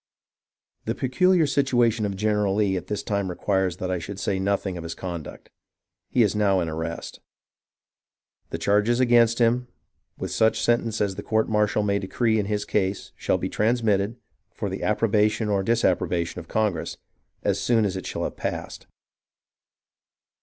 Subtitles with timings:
[0.85, 4.75] The peculiar situation of General Lee at this time requires that I should say nothing
[4.75, 5.51] of his conduct.
[6.09, 7.19] He is now in arrest.
[8.49, 9.67] The charges against him,
[10.17, 14.15] wuth such sentence as the court martial may decree in his case, shall be transmitted,
[14.55, 16.97] for the approbation or disapprobation of Congress,
[17.43, 18.87] as soon as it shall have passed.